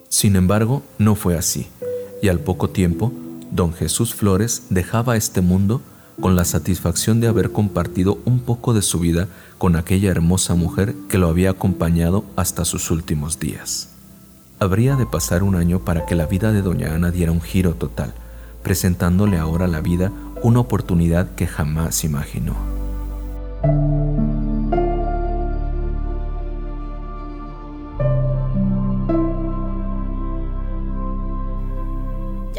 Sin 0.09 0.37
embargo, 0.37 0.85
no 0.99 1.17
fue 1.17 1.37
así, 1.37 1.67
y 2.23 2.29
al 2.29 2.39
poco 2.39 2.71
tiempo, 2.71 3.11
don 3.51 3.73
Jesús 3.73 4.15
Flores 4.15 4.69
dejaba 4.71 5.17
este 5.17 5.41
mundo 5.41 5.83
con 6.21 6.37
la 6.37 6.45
satisfacción 6.45 7.21
de 7.21 7.29
haber 7.29 7.53
compartido 7.53 8.19
un 8.25 8.41
poco 8.41 8.75
de 8.75 8.83
su 8.83 8.99
vida 8.99 9.29
con 9.59 9.77
aquella 9.77 10.11
hermosa 10.11 10.55
mujer 10.55 10.95
que 11.09 11.19
lo 11.19 11.29
había 11.29 11.51
acompañado 11.51 12.25
hasta 12.37 12.65
sus 12.65 12.91
últimos 12.91 13.39
días. 13.39 13.91
Habría 14.59 14.97
de 14.97 15.07
pasar 15.07 15.43
un 15.43 15.55
año 15.55 15.81
para 15.81 16.07
que 16.07 16.15
la 16.15 16.27
vida 16.27 16.53
de 16.53 16.63
doña 16.63 16.95
Ana 16.95 17.11
diera 17.11 17.33
un 17.33 17.43
giro 17.43 17.75
total, 17.75 18.15
presentándole 18.63 19.39
ahora 19.39 19.67
a 19.67 19.69
la 19.69 19.81
vida 19.81 20.11
una 20.43 20.61
oportunidad 20.61 21.35
que 21.35 21.47
jamás 21.47 22.05
imaginó. 22.05 22.55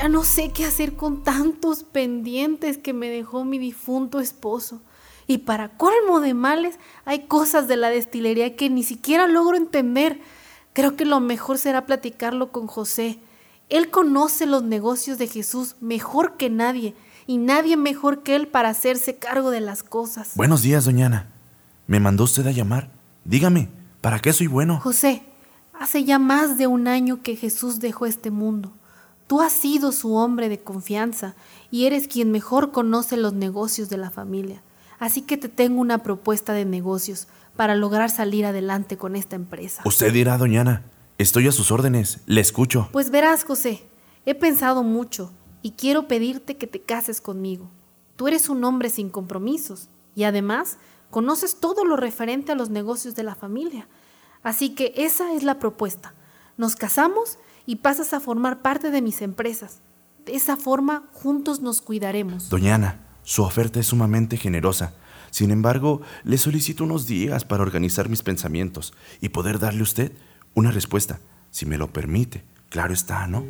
No 0.10 0.24
sé 0.24 0.52
qué 0.52 0.66
hacer 0.66 0.96
con 0.96 1.24
tantos 1.24 1.84
pendientes 1.84 2.78
que 2.78 2.94
me 2.94 3.10
dejó 3.10 3.44
mi 3.44 3.58
difunto 3.58 4.20
esposo. 4.20 4.82
Y 5.26 5.40
para 5.40 5.78
colmo 5.78 6.22
de 6.22 6.34
males, 6.34 6.80
hay 7.04 7.28
cosas 7.28 7.68
de 7.68 7.76
la 7.76 7.90
destilería 7.90 8.56
que 8.56 8.70
ni 8.70 8.84
siquiera 8.84 9.28
logro 9.28 9.58
entender. 9.58 10.22
Creo 10.74 10.96
que 10.96 11.06
lo 11.06 11.20
mejor 11.20 11.58
será 11.58 11.86
platicarlo 11.86 12.52
con 12.52 12.68
José. 12.68 13.20
Él 13.70 13.90
conoce 13.90 14.46
los 14.46 14.64
negocios 14.64 15.18
de 15.18 15.28
Jesús 15.28 15.76
mejor 15.82 16.38
que 16.38 16.50
nadie, 16.50 16.96
y 17.26 17.38
nadie 17.38 17.76
mejor 17.76 18.24
que 18.24 18.36
él 18.36 18.48
para 18.48 18.70
hacerse 18.70 19.18
cargo 19.18 19.52
de 19.52 19.60
las 19.60 19.84
cosas. 19.84 20.32
Buenos 20.36 20.62
días, 20.62 20.86
doña 20.86 21.08
Ana. 21.08 21.28
¿Me 21.88 22.00
mandó 22.00 22.24
usted 22.24 22.48
a 22.48 22.52
llamar? 22.52 22.90
Dígame, 23.26 23.68
¿para 24.00 24.20
qué 24.20 24.32
soy 24.32 24.48
bueno? 24.48 24.80
José, 24.80 25.24
hace 25.78 26.06
ya 26.06 26.20
más 26.20 26.58
de 26.58 26.68
un 26.68 26.88
año 26.88 27.22
que 27.22 27.36
Jesús 27.36 27.82
dejó 27.82 28.06
este 28.06 28.32
mundo. 28.32 28.72
Tú 29.28 29.42
has 29.42 29.52
sido 29.52 29.92
su 29.92 30.16
hombre 30.16 30.48
de 30.48 30.60
confianza 30.60 31.36
y 31.70 31.86
eres 31.86 32.08
quien 32.08 32.32
mejor 32.32 32.72
conoce 32.72 33.18
los 33.18 33.34
negocios 33.34 33.90
de 33.90 33.98
la 33.98 34.10
familia. 34.10 34.64
Así 35.00 35.22
que 35.22 35.38
te 35.38 35.50
tengo 35.50 35.82
una 35.82 36.02
propuesta 36.02 36.54
de 36.54 36.66
negocios 36.66 37.28
para 37.56 37.76
lograr 37.76 38.10
salir 38.10 38.46
adelante 38.46 38.98
con 38.98 39.16
esta 39.16 39.36
empresa. 39.36 39.82
Usted 39.86 40.14
dirá, 40.14 40.38
doñana, 40.38 40.86
estoy 41.18 41.48
a 41.48 41.52
sus 41.52 41.72
órdenes, 41.72 42.22
le 42.26 42.40
escucho. 42.40 42.88
Pues 42.94 43.10
verás, 43.10 43.44
José, 43.44 43.86
he 44.26 44.34
pensado 44.34 44.84
mucho 44.84 45.32
y 45.62 45.72
quiero 45.72 46.08
pedirte 46.08 46.56
que 46.56 46.68
te 46.68 46.82
cases 46.82 47.20
conmigo. 47.20 47.70
Tú 48.16 48.28
eres 48.28 48.48
un 48.48 48.64
hombre 48.64 48.90
sin 48.90 49.10
compromisos 49.10 49.90
y 50.16 50.24
además 50.24 50.78
conoces 51.10 51.60
todo 51.60 51.84
lo 51.84 51.98
referente 51.98 52.54
a 52.54 52.56
los 52.56 52.70
negocios 52.70 53.14
de 53.16 53.24
la 53.24 53.36
familia. 53.36 53.88
Así 54.42 54.70
que 54.70 54.94
esa 54.96 55.34
es 55.34 55.44
la 55.44 55.60
propuesta. 55.60 56.14
Nos 56.58 56.76
casamos 56.76 57.38
y 57.68 57.76
pasas 57.76 58.14
a 58.14 58.20
formar 58.20 58.64
parte 58.64 58.90
de 58.90 59.04
mis 59.04 59.22
empresas. 59.22 59.82
De 60.26 60.36
esa 60.36 60.58
forma, 60.58 61.04
juntos 61.14 61.62
nos 61.62 61.82
cuidaremos. 61.82 62.50
Doña 62.50 62.76
Ana, 62.76 63.02
su 63.24 63.44
oferta 63.44 63.80
es 63.80 63.88
sumamente 63.88 64.38
generosa. 64.38 64.94
Sin 65.30 65.52
embargo, 65.52 66.02
le 66.24 66.38
solicito 66.38 66.86
unos 66.86 67.06
días 67.06 67.44
para 67.44 67.62
organizar 67.62 68.10
mis 68.10 68.24
pensamientos 68.24 68.94
y 69.22 69.30
poder 69.30 69.60
darle 69.60 69.82
a 69.82 69.84
usted 69.84 70.14
una 70.54 70.72
respuesta, 70.72 71.20
si 71.52 71.66
me 71.66 71.78
lo 71.78 71.92
permite. 71.92 72.44
Claro 72.70 72.94
está, 72.94 73.28
¿no? 73.28 73.44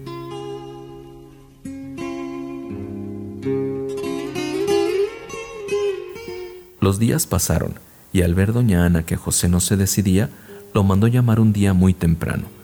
Los 6.82 6.98
días 7.00 7.28
pasaron 7.28 7.76
y 8.12 8.24
al 8.24 8.34
ver 8.34 8.52
doña 8.52 8.86
Ana 8.86 9.04
que 9.04 9.16
José 9.16 9.48
no 9.48 9.60
se 9.60 9.78
decidía, 9.78 10.32
lo 10.74 10.84
mandó 10.84 11.08
llamar 11.08 11.40
un 11.40 11.54
día 11.54 11.74
muy 11.74 11.94
temprano. 11.94 12.57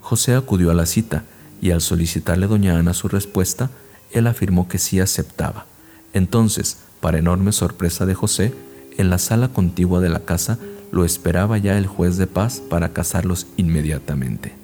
José 0.00 0.34
acudió 0.34 0.70
a 0.70 0.74
la 0.74 0.86
cita 0.86 1.24
y 1.60 1.70
al 1.70 1.80
solicitarle 1.80 2.46
doña 2.46 2.78
Ana 2.78 2.94
su 2.94 3.08
respuesta, 3.08 3.70
él 4.12 4.26
afirmó 4.26 4.68
que 4.68 4.78
sí 4.78 4.98
aceptaba. 5.00 5.66
Entonces, 6.12 6.78
para 7.00 7.18
enorme 7.18 7.52
sorpresa 7.52 8.06
de 8.06 8.14
José, 8.14 8.54
en 8.96 9.10
la 9.10 9.18
sala 9.18 9.48
contigua 9.48 10.00
de 10.00 10.08
la 10.08 10.20
casa 10.20 10.58
lo 10.90 11.04
esperaba 11.04 11.58
ya 11.58 11.78
el 11.78 11.86
juez 11.86 12.16
de 12.16 12.26
paz 12.26 12.60
para 12.68 12.92
casarlos 12.92 13.46
inmediatamente. 13.56 14.54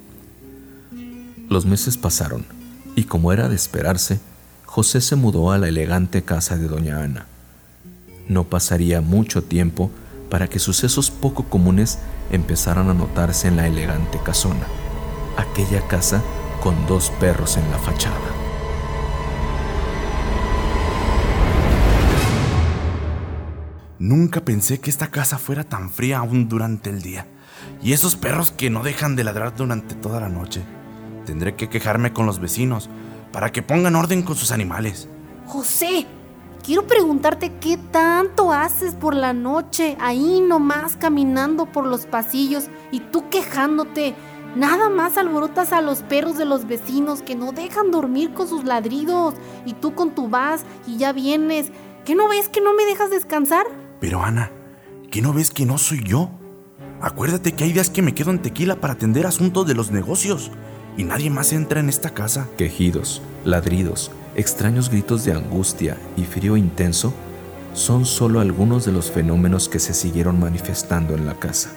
Los 1.49 1.65
meses 1.65 1.97
pasaron, 1.97 2.45
y 2.95 3.05
como 3.05 3.31
era 3.31 3.47
de 3.47 3.55
esperarse, 3.55 4.19
José 4.65 4.99
se 4.99 5.15
mudó 5.15 5.51
a 5.51 5.57
la 5.57 5.69
elegante 5.69 6.23
casa 6.23 6.57
de 6.57 6.67
doña 6.67 7.01
Ana. 7.01 7.27
No 8.27 8.43
pasaría 8.43 8.99
mucho 8.99 9.43
tiempo 9.43 9.89
para 10.29 10.49
que 10.49 10.59
sucesos 10.59 11.09
poco 11.09 11.43
comunes 11.43 11.99
empezaran 12.31 12.89
a 12.89 12.93
notarse 12.93 13.47
en 13.47 13.55
la 13.55 13.67
elegante 13.67 14.19
casona 14.21 14.67
aquella 15.37 15.87
casa 15.87 16.21
con 16.61 16.85
dos 16.87 17.09
perros 17.11 17.57
en 17.57 17.69
la 17.71 17.77
fachada. 17.77 18.37
Nunca 23.99 24.41
pensé 24.41 24.79
que 24.79 24.89
esta 24.89 25.07
casa 25.07 25.37
fuera 25.37 25.63
tan 25.63 25.89
fría 25.89 26.19
aún 26.19 26.47
durante 26.47 26.89
el 26.89 27.01
día. 27.01 27.25
Y 27.81 27.93
esos 27.93 28.15
perros 28.15 28.51
que 28.51 28.69
no 28.69 28.83
dejan 28.83 29.15
de 29.15 29.23
ladrar 29.23 29.55
durante 29.55 29.95
toda 29.95 30.19
la 30.19 30.29
noche. 30.29 30.63
Tendré 31.25 31.55
que 31.55 31.67
quejarme 31.67 32.13
con 32.13 32.25
los 32.25 32.39
vecinos 32.39 32.89
para 33.31 33.51
que 33.51 33.61
pongan 33.61 33.95
orden 33.95 34.21
con 34.21 34.35
sus 34.35 34.51
animales. 34.51 35.09
José, 35.47 36.05
quiero 36.63 36.85
preguntarte 36.85 37.53
qué 37.59 37.77
tanto 37.77 38.53
haces 38.53 38.93
por 38.93 39.15
la 39.15 39.33
noche 39.33 39.97
ahí 39.99 40.41
nomás 40.41 40.95
caminando 40.95 41.65
por 41.65 41.85
los 41.87 42.05
pasillos 42.05 42.65
y 42.91 42.99
tú 42.99 43.29
quejándote 43.29 44.15
Nada 44.55 44.89
más 44.89 45.17
alborotas 45.17 45.73
a 45.73 45.81
los 45.81 46.01
perros 46.01 46.37
de 46.37 46.45
los 46.45 46.67
vecinos 46.67 47.21
que 47.21 47.35
no 47.35 47.51
dejan 47.51 47.91
dormir 47.91 48.33
con 48.33 48.47
sus 48.47 48.63
ladridos. 48.63 49.35
Y 49.65 49.73
tú 49.73 49.93
con 49.93 50.15
tu 50.15 50.29
vas 50.29 50.63
y 50.87 50.97
ya 50.97 51.13
vienes. 51.13 51.71
¿Qué 52.05 52.15
no 52.15 52.27
ves 52.27 52.49
que 52.49 52.61
no 52.61 52.73
me 52.73 52.85
dejas 52.85 53.09
descansar? 53.09 53.65
Pero 53.99 54.23
Ana, 54.23 54.51
¿qué 55.11 55.21
no 55.21 55.33
ves 55.33 55.51
que 55.51 55.65
no 55.65 55.77
soy 55.77 56.03
yo? 56.03 56.31
Acuérdate 57.01 57.51
que 57.51 57.65
hay 57.65 57.73
días 57.73 57.89
que 57.89 58.01
me 58.01 58.15
quedo 58.15 58.31
en 58.31 58.41
tequila 58.41 58.77
para 58.77 58.93
atender 58.93 59.27
asuntos 59.27 59.67
de 59.67 59.75
los 59.75 59.91
negocios 59.91 60.51
y 60.97 61.03
nadie 61.03 61.29
más 61.29 61.53
entra 61.53 61.79
en 61.79 61.89
esta 61.89 62.11
casa. 62.11 62.47
Quejidos, 62.57 63.21
ladridos, 63.45 64.11
extraños 64.35 64.89
gritos 64.89 65.23
de 65.25 65.33
angustia 65.33 65.97
y 66.15 66.23
frío 66.23 66.57
intenso 66.57 67.13
son 67.73 68.05
solo 68.05 68.39
algunos 68.39 68.85
de 68.85 68.91
los 68.91 69.11
fenómenos 69.11 69.69
que 69.69 69.79
se 69.79 69.93
siguieron 69.93 70.39
manifestando 70.39 71.13
en 71.13 71.27
la 71.27 71.35
casa. 71.35 71.71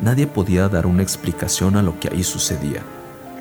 Nadie 0.00 0.26
podía 0.26 0.68
dar 0.68 0.86
una 0.86 1.02
explicación 1.02 1.76
a 1.76 1.82
lo 1.82 1.98
que 1.98 2.08
ahí 2.08 2.22
sucedía. 2.22 2.82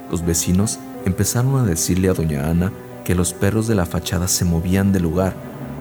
Los 0.09 0.25
vecinos 0.25 0.79
empezaron 1.05 1.57
a 1.59 1.65
decirle 1.65 2.09
a 2.09 2.13
doña 2.13 2.49
Ana 2.49 2.71
que 3.05 3.15
los 3.15 3.33
perros 3.33 3.67
de 3.67 3.75
la 3.75 3.85
fachada 3.85 4.27
se 4.27 4.43
movían 4.43 4.91
del 4.91 5.03
lugar 5.03 5.33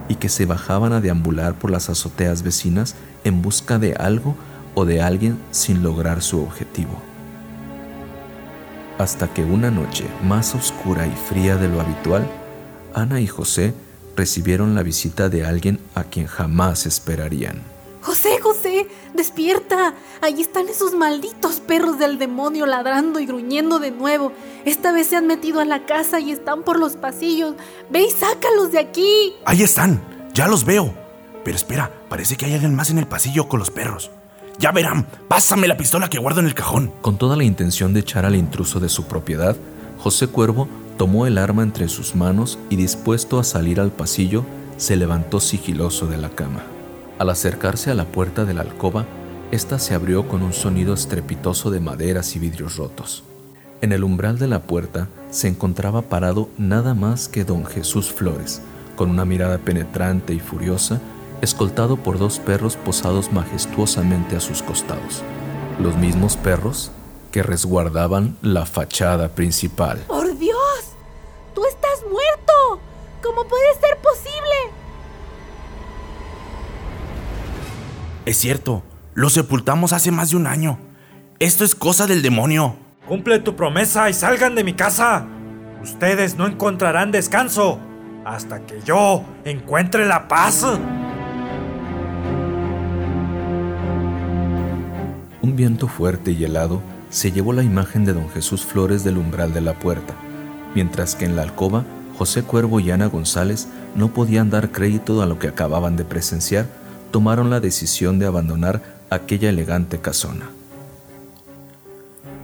y 0.09 0.17
que 0.17 0.29
se 0.29 0.47
bajaban 0.47 0.93
a 0.93 1.01
deambular 1.01 1.55
por 1.55 1.71
las 1.71 1.89
azoteas 1.89 2.43
vecinas 2.43 2.95
en 3.25 3.43
busca 3.43 3.79
de 3.79 3.95
algo 3.95 4.37
o 4.75 4.85
de 4.85 5.03
alguien 5.03 5.39
sin 5.51 5.83
lograr 5.83 6.23
su 6.23 6.41
objetivo. 6.43 7.01
Hasta 8.99 9.29
que 9.29 9.45
una 9.45 9.71
noche 9.71 10.05
más 10.25 10.55
oscura 10.55 11.07
y 11.07 11.13
fría 11.29 11.57
de 11.57 11.69
lo 11.69 11.81
habitual, 11.81 12.27
Ana 12.95 13.21
y 13.21 13.27
José 13.27 13.75
recibieron 14.17 14.75
la 14.75 14.83
visita 14.83 15.29
de 15.29 15.45
alguien 15.45 15.81
a 15.95 16.05
quien 16.05 16.27
jamás 16.27 16.87
esperarían. 16.87 17.76
José, 18.07 18.39
José, 18.41 18.87
despierta. 19.15 19.93
Allí 20.21 20.41
están 20.41 20.69
esos 20.69 20.95
malditos 20.95 21.59
perros 21.59 21.99
del 21.99 22.21
demonio 22.21 22.65
ladrando 22.65 23.19
y 23.19 23.27
gruñendo 23.27 23.81
de 23.81 23.91
nuevo. 23.91 24.31
Esta 24.65 24.93
vez 24.93 25.09
se 25.09 25.17
han 25.17 25.27
metido 25.27 25.59
a 25.59 25.65
la 25.65 25.87
casa 25.87 26.21
y 26.21 26.31
están 26.31 26.63
por 26.63 26.79
los 26.79 26.93
pasillos. 26.93 27.57
Ve 27.91 28.05
y 28.05 28.11
sácalos 28.11 28.71
de 28.71 28.79
aquí. 28.79 29.35
Ahí 29.45 29.65
están, 29.65 30.01
ya 30.33 30.47
los 30.47 30.65
veo. 30.65 30.95
Pero 31.45 31.57
espera, 31.57 31.91
parece 32.09 32.37
que 32.37 32.45
hay 32.45 32.55
alguien 32.55 32.77
más 32.77 32.91
en 32.91 32.99
el 32.99 33.09
pasillo 33.09 33.49
con 33.49 33.59
los 33.59 33.73
perros. 33.73 34.13
Ya 34.61 34.71
verán, 34.71 35.09
pásame 35.27 35.67
la 35.67 35.77
pistola 35.77 36.09
que 36.09 36.21
guardo 36.21 36.39
en 36.39 36.47
el 36.47 36.55
cajón. 36.55 36.93
Con 37.01 37.19
toda 37.19 37.35
la 37.35 37.43
intención 37.43 37.93
de 37.93 38.01
echar 38.01 38.25
al 38.25 38.37
intruso 38.37 38.79
de 38.79 38.89
su 38.89 39.09
propiedad, 39.09 39.57
José 39.99 40.29
Cuervo 40.29 40.69
tomó 40.97 41.27
el 41.27 41.39
arma 41.39 41.65
entre 41.65 41.89
sus 41.89 42.15
manos 42.15 42.57
y 42.71 42.77
dispuesto 42.77 43.41
a 43.41 43.45
salir 43.45 43.81
al 43.81 43.91
pasillo, 43.91 44.45
se 44.77 44.95
levantó 44.95 45.41
sigiloso 45.41 46.07
de 46.07 46.19
la 46.19 46.31
cama. 46.31 46.76
Al 47.19 47.31
acercarse 47.31 47.91
a 47.91 47.95
la 47.95 48.05
puerta 48.05 48.45
de 48.45 48.53
la 48.53 48.61
alcoba, 48.61 49.07
ésta 49.51 49.79
se 49.79 49.95
abrió 49.95 50.29
con 50.29 50.43
un 50.43 50.53
sonido 50.53 50.93
estrepitoso 50.93 51.71
de 51.71 51.81
maderas 51.81 52.37
y 52.37 52.39
vidrios 52.39 52.77
rotos. 52.77 53.25
En 53.81 53.93
el 53.93 54.05
umbral 54.05 54.39
de 54.39 54.49
la 54.49 54.63
puerta 54.63 55.09
se 55.31 55.49
encontraba 55.49 56.03
parado 56.03 56.51
nada 56.59 56.95
más 56.95 57.29
que 57.29 57.45
don 57.45 57.65
Jesús 57.65 58.13
Flores, 58.13 58.61
con 58.97 59.11
una 59.11 59.25
mirada 59.25 59.59
penetrante 59.59 60.35
y 60.35 60.41
furiosa 60.41 61.01
escoltado 61.41 61.97
por 61.97 62.19
dos 62.19 62.39
perros 62.39 62.77
posados 62.77 63.33
majestuosamente 63.33 64.37
a 64.37 64.41
sus 64.41 64.63
costados, 64.63 65.23
los 65.79 65.97
mismos 65.97 66.37
perros 66.37 66.91
que 67.31 67.43
resguardaban 67.43 68.37
la 68.43 68.65
fachada 68.67 69.29
principal. 69.29 69.99
¡Por 70.07 70.37
Dios! 70.39 70.59
¡Tú 71.55 71.65
estás 71.65 72.03
muerto! 72.11 72.81
¿Cómo 73.23 73.47
puede 73.47 73.75
ser 73.75 73.99
posible? 73.99 74.76
Es 78.27 78.39
cierto, 78.39 78.83
lo 79.15 79.31
sepultamos 79.31 79.93
hace 79.93 80.11
más 80.11 80.31
de 80.31 80.37
un 80.37 80.49
año. 80.49 80.81
Esto 81.39 81.63
es 81.63 81.77
cosa 81.77 82.09
del 82.09 82.23
demonio. 82.23 82.75
Cumple 83.07 83.39
tu 83.39 83.55
promesa 83.55 84.11
y 84.11 84.15
salgan 84.15 84.57
de 84.57 84.65
mi 84.65 84.73
casa. 84.73 85.25
Ustedes 85.81 86.37
no 86.37 86.49
encontrarán 86.49 87.13
descanso 87.13 87.79
hasta 88.25 88.67
que 88.67 88.81
yo 88.85 89.23
encuentre 89.45 90.07
la 90.07 90.27
paz. 90.27 90.67
Un 95.41 95.55
viento 95.55 95.87
fuerte 95.87 96.33
y 96.33 96.43
helado 96.43 96.83
se 97.11 97.31
llevó 97.31 97.53
la 97.53 97.63
imagen 97.63 98.05
de 98.05 98.13
don 98.13 98.29
Jesús 98.31 98.65
Flores 98.65 99.05
del 99.05 99.19
umbral 99.19 99.55
de 99.55 99.61
la 99.61 99.75
puerta, 99.75 100.15
mientras 100.75 101.15
que 101.15 101.27
en 101.27 101.37
la 101.37 101.43
alcoba 101.43 101.85
José 102.19 102.43
Cuervo 102.43 102.81
y 102.81 102.91
Ana 102.91 103.07
González 103.07 103.69
no 103.95 104.09
podían 104.09 104.51
dar 104.51 104.73
crédito 104.73 105.23
a 105.23 105.27
lo 105.27 105.39
que 105.39 105.47
acababan 105.47 105.97
de 105.97 106.05
presenciar, 106.05 106.67
tomaron 107.11 107.51
la 107.51 107.61
decisión 107.61 108.19
de 108.19 108.27
abandonar 108.27 108.83
aquella 109.11 109.49
elegante 109.51 109.99
casona. 109.99 110.51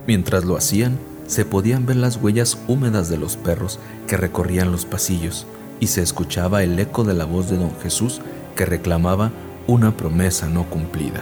Mientras 0.06 0.44
lo 0.44 0.56
hacían, 0.56 0.98
se 1.26 1.44
podían 1.44 1.86
ver 1.86 1.96
las 1.96 2.16
huellas 2.16 2.58
húmedas 2.68 3.08
de 3.08 3.16
los 3.16 3.36
perros 3.36 3.78
que 4.06 4.16
recorrían 4.16 4.72
los 4.72 4.84
pasillos 4.84 5.46
y 5.80 5.86
se 5.86 6.02
escuchaba 6.02 6.62
el 6.62 6.78
eco 6.78 7.04
de 7.04 7.14
la 7.14 7.24
voz 7.24 7.48
de 7.50 7.56
don 7.56 7.72
Jesús 7.82 8.20
que 8.56 8.66
reclamaba 8.66 9.30
una 9.66 9.96
promesa 9.96 10.48
no 10.48 10.64
cumplida. 10.68 11.20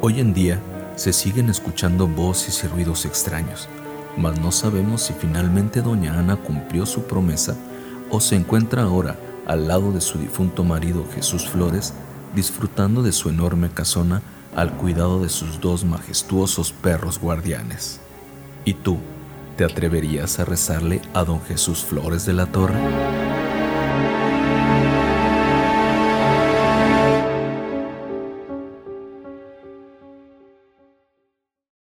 Hoy 0.00 0.20
en 0.20 0.34
día 0.34 0.60
se 0.96 1.12
siguen 1.12 1.48
escuchando 1.48 2.06
voces 2.06 2.62
y 2.64 2.66
ruidos 2.66 3.04
extraños, 3.04 3.68
mas 4.16 4.38
no 4.40 4.52
sabemos 4.52 5.02
si 5.02 5.12
finalmente 5.12 5.82
doña 5.82 6.18
Ana 6.18 6.36
cumplió 6.36 6.86
su 6.86 7.04
promesa 7.04 7.56
o 8.10 8.20
se 8.20 8.36
encuentra 8.36 8.82
ahora 8.82 9.16
al 9.46 9.68
lado 9.68 9.92
de 9.92 10.00
su 10.00 10.18
difunto 10.18 10.64
marido 10.64 11.04
Jesús 11.14 11.48
Flores, 11.48 11.94
disfrutando 12.34 13.02
de 13.02 13.12
su 13.12 13.28
enorme 13.28 13.70
casona 13.70 14.22
al 14.54 14.72
cuidado 14.72 15.20
de 15.22 15.28
sus 15.28 15.60
dos 15.60 15.84
majestuosos 15.84 16.72
perros 16.72 17.18
guardianes. 17.18 18.00
¿Y 18.64 18.74
tú, 18.74 18.98
te 19.56 19.64
atreverías 19.64 20.38
a 20.40 20.44
rezarle 20.44 21.02
a 21.12 21.24
don 21.24 21.40
Jesús 21.42 21.84
Flores 21.84 22.24
de 22.26 22.32
la 22.32 22.46
Torre? 22.46 23.33